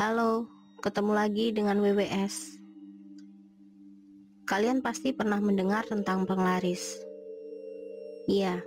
[0.00, 0.48] Halo,
[0.80, 2.56] ketemu lagi dengan WWS.
[4.48, 7.04] Kalian pasti pernah mendengar tentang penglaris.
[8.24, 8.64] Iya,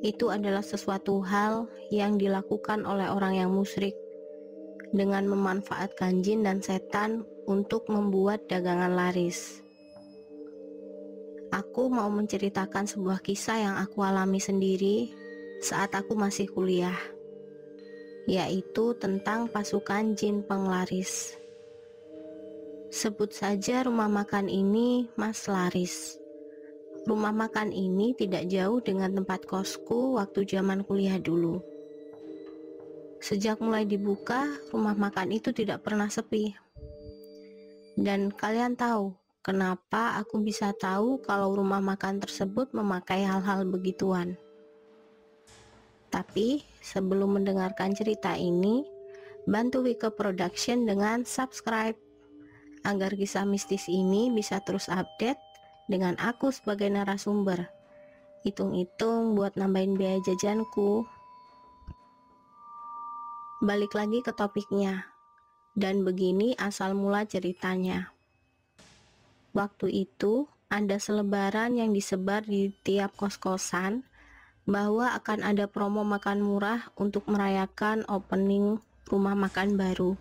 [0.00, 3.92] itu adalah sesuatu hal yang dilakukan oleh orang yang musyrik
[4.96, 9.60] dengan memanfaatkan jin dan setan untuk membuat dagangan laris.
[11.52, 15.12] Aku mau menceritakan sebuah kisah yang aku alami sendiri
[15.60, 16.96] saat aku masih kuliah
[18.26, 21.38] yaitu tentang pasukan jin penglaris.
[22.90, 26.18] Sebut saja rumah makan ini Mas Laris.
[27.06, 31.62] Rumah makan ini tidak jauh dengan tempat kosku waktu zaman kuliah dulu.
[33.22, 36.54] Sejak mulai dibuka, rumah makan itu tidak pernah sepi.
[37.94, 44.34] Dan kalian tahu kenapa aku bisa tahu kalau rumah makan tersebut memakai hal-hal begituan?
[46.16, 48.80] Tapi sebelum mendengarkan cerita ini,
[49.44, 51.92] bantu Wika Production dengan subscribe
[52.88, 55.36] agar kisah mistis ini bisa terus update
[55.92, 57.68] dengan aku sebagai narasumber.
[58.48, 61.04] Hitung-hitung buat nambahin biaya jajanku.
[63.60, 65.12] Balik lagi ke topiknya.
[65.76, 68.16] Dan begini asal mula ceritanya.
[69.52, 74.00] Waktu itu ada selebaran yang disebar di tiap kos-kosan
[74.66, 80.18] bahwa akan ada promo makan murah untuk merayakan opening rumah makan baru.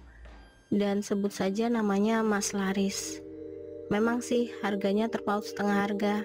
[0.70, 3.22] Dan sebut saja namanya Mas Laris.
[3.90, 6.16] Memang sih harganya terpaut setengah harga.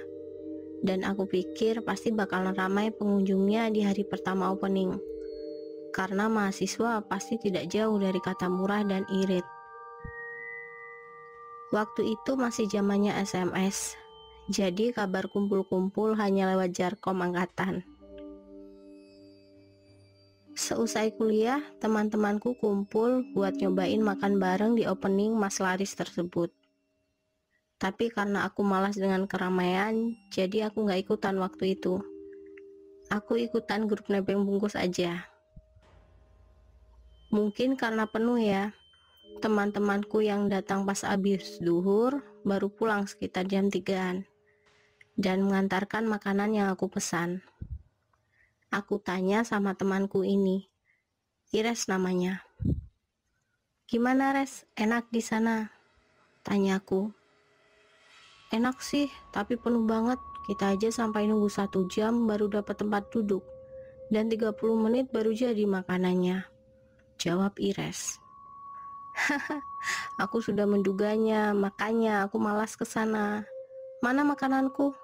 [0.81, 4.97] Dan aku pikir pasti bakalan ramai pengunjungnya di hari pertama opening.
[5.93, 9.45] Karena mahasiswa pasti tidak jauh dari kata murah dan irit.
[11.73, 14.01] Waktu itu masih zamannya SMS
[14.51, 17.87] jadi kabar kumpul-kumpul hanya lewat jarkom angkatan
[20.61, 26.53] Seusai kuliah, teman-temanku kumpul buat nyobain makan bareng di opening Mas Laris tersebut.
[27.81, 32.05] Tapi karena aku malas dengan keramaian, jadi aku nggak ikutan waktu itu.
[33.09, 35.25] Aku ikutan grup nebeng bungkus aja.
[37.33, 38.77] Mungkin karena penuh ya,
[39.41, 44.29] teman-temanku yang datang pas abis duhur baru pulang sekitar jam 3
[45.17, 47.41] dan mengantarkan makanan yang aku pesan.
[48.71, 50.71] Aku tanya sama temanku ini.
[51.51, 52.47] Ires namanya.
[53.91, 54.63] Gimana Res?
[54.79, 55.75] Enak di sana?
[56.47, 57.11] Tanyaku.
[58.55, 60.23] Enak sih, tapi penuh banget.
[60.47, 63.43] Kita aja sampai nunggu satu jam baru dapat tempat duduk.
[64.07, 66.47] Dan 30 menit baru jadi makanannya.
[67.19, 68.23] Jawab Ires.
[69.19, 69.59] Haha,
[70.23, 73.43] aku sudah menduganya, makanya aku malas ke sana.
[73.99, 74.95] Mana makananku?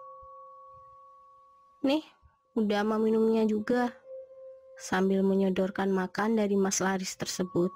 [1.82, 2.06] Nih,
[2.56, 3.92] Udah ama minumnya juga
[4.80, 7.68] sambil menyodorkan makan dari Mas Laris tersebut.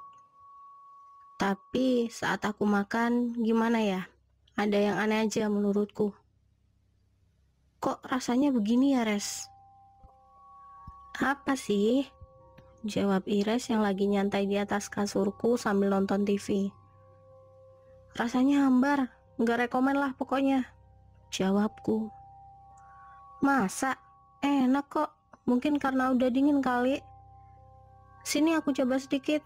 [1.36, 4.02] Tapi saat aku makan, gimana ya?
[4.56, 6.16] Ada yang aneh aja menurutku.
[7.80, 9.48] Kok rasanya begini ya, Res?
[11.16, 12.08] Apa sih?
[12.80, 16.72] Jawab Ires yang lagi nyantai di atas kasurku sambil nonton TV.
[18.16, 20.68] Rasanya hambar, nggak rekomen lah pokoknya.
[21.28, 22.08] Jawabku.
[23.44, 24.09] Masa?
[24.40, 25.10] Enak kok,
[25.44, 27.00] mungkin karena udah dingin kali.
[28.24, 29.44] Sini aku coba sedikit.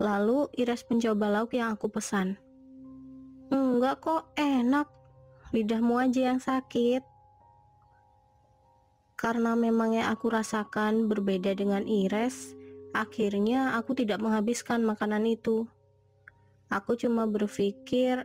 [0.00, 2.40] Lalu Ires mencoba lauk yang aku pesan.
[3.52, 4.88] Enggak kok, enak.
[5.52, 7.04] Lidahmu aja yang sakit.
[9.20, 12.58] Karena memangnya aku rasakan berbeda dengan Ires,
[12.90, 15.68] akhirnya aku tidak menghabiskan makanan itu.
[16.72, 18.18] Aku cuma berpikir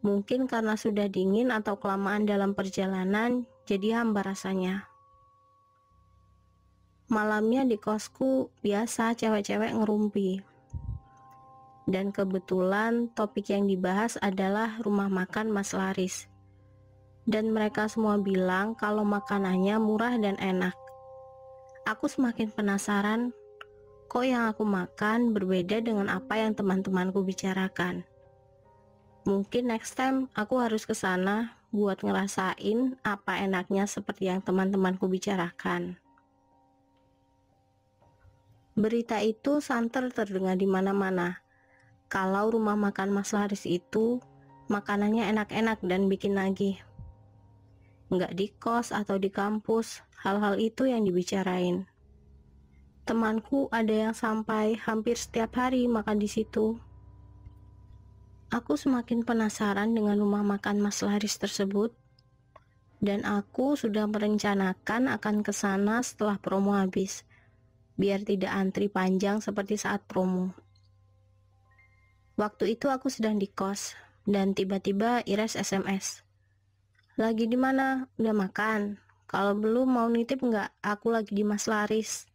[0.00, 4.90] mungkin karena sudah dingin atau kelamaan dalam perjalanan, jadi hamba rasanya.
[7.12, 10.40] Malamnya di kosku biasa cewek-cewek ngerumpi.
[11.84, 16.30] Dan kebetulan topik yang dibahas adalah rumah makan Mas Laris.
[17.28, 20.74] Dan mereka semua bilang kalau makanannya murah dan enak.
[21.86, 23.34] Aku semakin penasaran
[24.10, 28.04] kok yang aku makan berbeda dengan apa yang teman-temanku bicarakan.
[29.22, 35.96] Mungkin next time aku harus ke sana buat ngerasain apa enaknya seperti yang teman-temanku bicarakan.
[38.76, 41.40] Berita itu santer terdengar di mana-mana.
[42.12, 44.20] Kalau rumah makan Mas Laris itu
[44.68, 46.76] makanannya enak-enak dan bikin lagi.
[48.12, 51.88] Nggak di kos atau di kampus, hal-hal itu yang dibicarain.
[53.08, 56.76] Temanku ada yang sampai hampir setiap hari makan di situ.
[58.52, 61.96] Aku semakin penasaran dengan rumah makan Mas Laris tersebut
[63.00, 67.24] dan aku sudah merencanakan akan ke sana setelah promo habis
[67.96, 70.52] biar tidak antri panjang seperti saat promo.
[72.36, 73.96] Waktu itu aku sedang di kos
[74.28, 76.20] dan tiba-tiba Ires SMS.
[77.16, 78.04] Lagi di mana?
[78.20, 79.00] Udah makan?
[79.32, 80.76] Kalau belum mau nitip nggak?
[80.84, 82.28] Aku lagi di Mas Laris.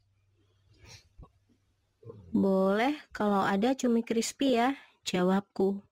[2.34, 4.74] Boleh, kalau ada cumi crispy ya,
[5.06, 5.87] jawabku.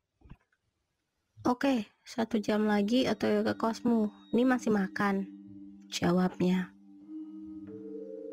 [1.45, 4.09] Oke, satu jam lagi atau ke kosmu.
[4.33, 5.30] Ini masih makan,
[5.94, 6.74] jawabnya.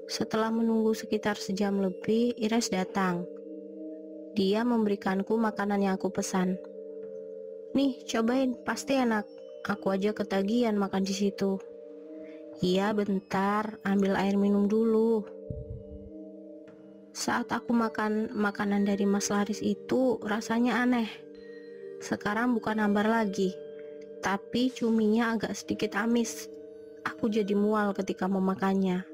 [0.08, 3.28] Setelah menunggu sekitar sejam lebih, Ires datang.
[4.32, 6.56] Dia memberikanku makanan yang aku pesan.
[7.76, 9.28] Nih, cobain, pasti enak.
[9.68, 11.60] Aku aja ketagihan makan di situ.
[12.64, 15.20] Iya, bentar, ambil air minum dulu.
[17.12, 21.31] Saat aku makan makanan dari Mas Laris itu rasanya aneh.
[22.02, 23.54] Sekarang bukan hambar lagi,
[24.18, 26.50] tapi cuminya agak sedikit amis.
[27.06, 29.06] Aku jadi mual ketika memakannya.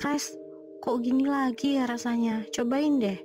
[0.00, 0.32] Res,
[0.80, 2.48] kok gini lagi ya rasanya?
[2.48, 3.20] Cobain deh.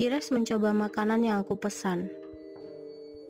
[0.00, 2.08] Ires mencoba makanan yang aku pesan.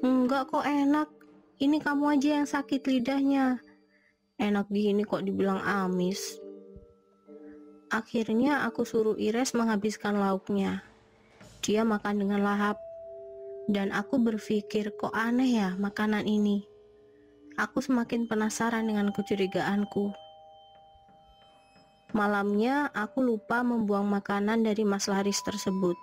[0.06, 1.10] Enggak kok enak.
[1.58, 3.58] Ini kamu aja yang sakit lidahnya.
[4.38, 6.38] Enak gini kok dibilang amis.
[7.90, 10.86] Akhirnya aku suruh Ires menghabiskan lauknya.
[11.64, 12.87] Dia makan dengan lahap.
[13.68, 16.64] Dan aku berpikir kok aneh ya makanan ini.
[17.60, 20.16] Aku semakin penasaran dengan kecurigaanku.
[22.16, 26.00] Malamnya aku lupa membuang makanan dari Mas Laris tersebut.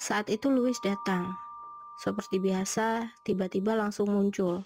[0.00, 1.36] Saat itu Louis datang.
[2.00, 4.64] Seperti biasa, tiba-tiba langsung muncul.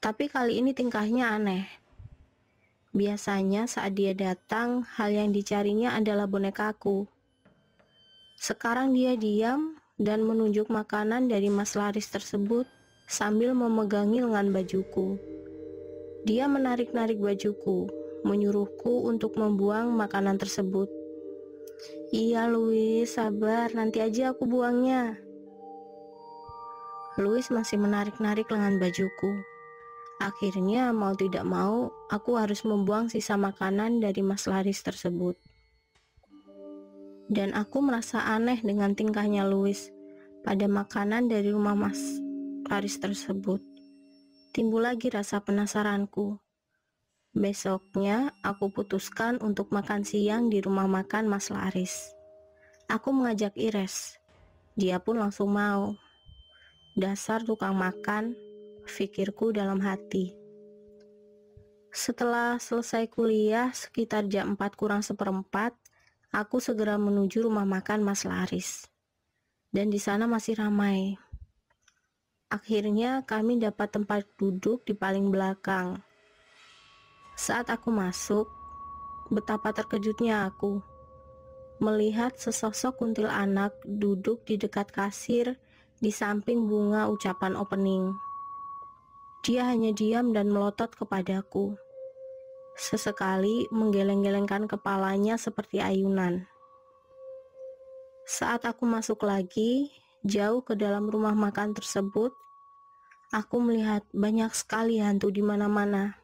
[0.00, 1.68] Tapi kali ini tingkahnya aneh.
[2.96, 7.04] Biasanya saat dia datang, hal yang dicarinya adalah bonekaku.
[8.40, 12.68] Sekarang dia diam dan menunjuk makanan dari Mas Laris tersebut
[13.08, 15.16] sambil memegangi lengan bajuku.
[16.26, 17.88] Dia menarik-narik bajuku,
[18.26, 20.90] menyuruhku untuk membuang makanan tersebut.
[22.10, 25.16] Iya Louis, sabar, nanti aja aku buangnya.
[27.16, 29.32] Louis masih menarik-narik lengan bajuku.
[30.20, 35.36] Akhirnya mau tidak mau, aku harus membuang sisa makanan dari Mas Laris tersebut.
[37.26, 39.90] Dan aku merasa aneh dengan tingkahnya Louis
[40.46, 42.22] pada makanan dari rumah Mas
[42.70, 43.58] Laris tersebut.
[44.54, 46.38] Timbul lagi rasa penasaranku.
[47.36, 52.16] Besoknya, aku putuskan untuk makan siang di rumah makan Mas Laris.
[52.88, 54.16] Aku mengajak Ires.
[54.78, 55.98] Dia pun langsung mau.
[56.96, 58.32] Dasar tukang makan,
[58.86, 60.32] pikirku dalam hati.
[61.92, 65.76] Setelah selesai kuliah, sekitar jam 4 kurang seperempat,
[66.34, 68.86] aku segera menuju rumah makan Mas Laris.
[69.70, 71.18] Dan di sana masih ramai.
[72.48, 75.98] Akhirnya kami dapat tempat duduk di paling belakang.
[77.36, 78.48] Saat aku masuk,
[79.28, 80.80] betapa terkejutnya aku
[81.76, 85.60] melihat sesosok kuntil anak duduk di dekat kasir
[86.00, 88.16] di samping bunga ucapan opening.
[89.44, 91.76] Dia hanya diam dan melotot kepadaku.
[92.76, 96.44] Sesekali menggeleng-gelengkan kepalanya seperti ayunan.
[98.28, 99.88] Saat aku masuk lagi,
[100.20, 102.36] jauh ke dalam rumah makan tersebut,
[103.32, 106.20] aku melihat banyak sekali hantu di mana-mana.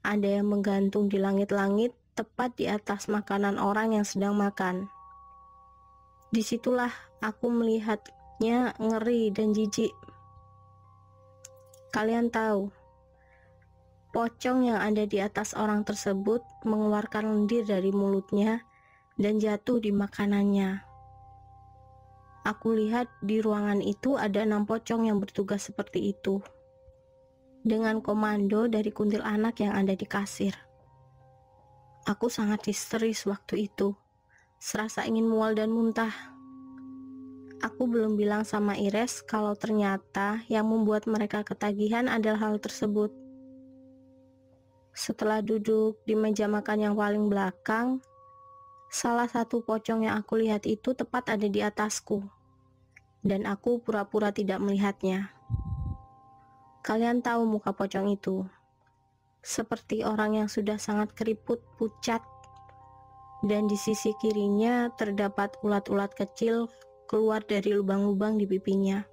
[0.00, 4.88] Ada yang menggantung di langit-langit tepat di atas makanan orang yang sedang makan.
[6.32, 9.92] Di situlah aku melihatnya ngeri dan jijik.
[11.92, 12.72] Kalian tahu,
[14.18, 18.66] pocong yang ada di atas orang tersebut mengeluarkan lendir dari mulutnya
[19.14, 20.82] dan jatuh di makanannya.
[22.42, 26.42] Aku lihat di ruangan itu ada enam pocong yang bertugas seperti itu
[27.62, 30.58] dengan komando dari kuntil anak yang ada di kasir.
[32.02, 33.94] Aku sangat histeris waktu itu,
[34.58, 36.34] serasa ingin mual dan muntah.
[37.62, 43.27] Aku belum bilang sama Ires kalau ternyata yang membuat mereka ketagihan adalah hal tersebut.
[44.98, 48.02] Setelah duduk di meja makan yang paling belakang,
[48.90, 52.26] salah satu pocong yang aku lihat itu tepat ada di atasku,
[53.22, 55.30] dan aku pura-pura tidak melihatnya.
[56.82, 58.42] Kalian tahu muka pocong itu.
[59.38, 62.26] Seperti orang yang sudah sangat keriput, pucat.
[63.46, 66.66] Dan di sisi kirinya terdapat ulat-ulat kecil
[67.06, 69.06] keluar dari lubang-lubang di pipinya.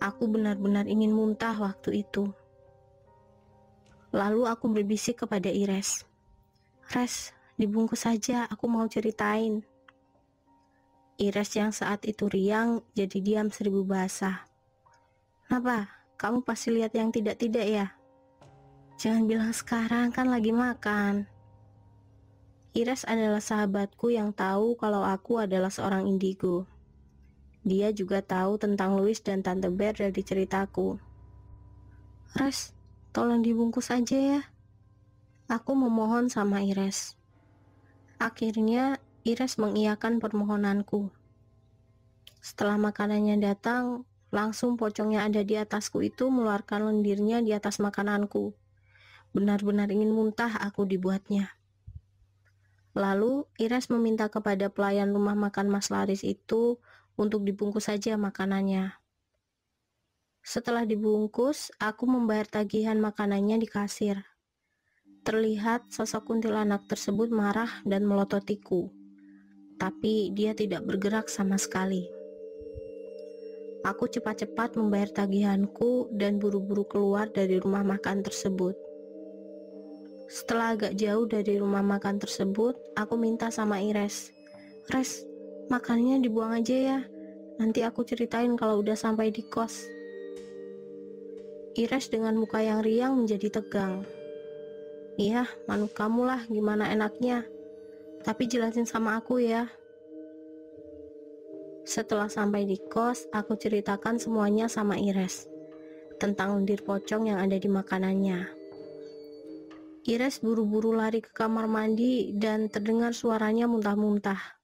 [0.00, 2.32] Aku benar-benar ingin muntah waktu itu.
[4.14, 6.06] Lalu aku berbisik kepada Ires.
[6.94, 9.66] Res, dibungkus saja, aku mau ceritain.
[11.18, 14.46] Ires yang saat itu riang jadi diam seribu bahasa.
[15.50, 15.90] Kenapa?
[16.14, 17.86] Kamu pasti lihat yang tidak-tidak ya?
[19.02, 21.26] Jangan bilang sekarang kan lagi makan.
[22.74, 26.66] Iras adalah sahabatku yang tahu kalau aku adalah seorang indigo.
[27.62, 30.98] Dia juga tahu tentang Louis dan Tante Bear dari ceritaku.
[32.34, 32.73] Res,
[33.14, 34.40] tolong dibungkus aja ya.
[35.46, 37.14] Aku memohon sama Ires.
[38.18, 41.14] Akhirnya, Ires mengiyakan permohonanku.
[42.42, 44.02] Setelah makanannya datang,
[44.34, 48.50] langsung pocong yang ada di atasku itu mengeluarkan lendirnya di atas makananku.
[49.30, 51.54] Benar-benar ingin muntah aku dibuatnya.
[52.98, 56.82] Lalu, Ires meminta kepada pelayan rumah makan Mas Laris itu
[57.14, 59.03] untuk dibungkus saja makanannya.
[60.44, 64.20] Setelah dibungkus, aku membayar tagihan makanannya di kasir.
[65.24, 68.92] Terlihat sosok kuntilanak tersebut marah dan melototiku,
[69.80, 72.04] tapi dia tidak bergerak sama sekali.
[73.88, 78.76] Aku cepat-cepat membayar tagihanku dan buru-buru keluar dari rumah makan tersebut.
[80.28, 84.28] Setelah agak jauh dari rumah makan tersebut, aku minta sama Ires.
[84.92, 85.24] Res,
[85.72, 87.00] makannya dibuang aja ya.
[87.56, 89.93] Nanti aku ceritain kalau udah sampai di kos.
[91.74, 94.06] Ires dengan muka yang riang menjadi tegang.
[95.18, 97.42] Iya, manut kamu lah gimana enaknya.
[98.22, 99.66] Tapi jelasin sama aku ya.
[101.82, 105.50] Setelah sampai di kos, aku ceritakan semuanya sama Ires
[106.16, 108.48] tentang lendir pocong yang ada di makanannya.
[110.06, 114.63] Ires buru-buru lari ke kamar mandi dan terdengar suaranya muntah-muntah.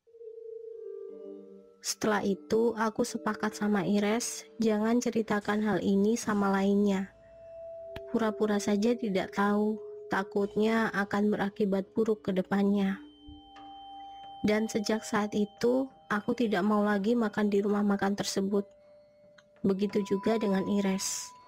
[1.81, 7.09] Setelah itu, aku sepakat sama Ires jangan ceritakan hal ini sama lainnya.
[8.13, 9.81] Pura-pura saja tidak tahu,
[10.13, 13.01] takutnya akan berakibat buruk ke depannya.
[14.45, 18.69] Dan sejak saat itu, aku tidak mau lagi makan di rumah makan tersebut.
[19.65, 21.40] Begitu juga dengan Ires.